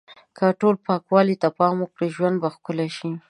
[0.37, 3.11] که ټول پاکوالی ته پام وکړو، ژوند به ښکلی شي.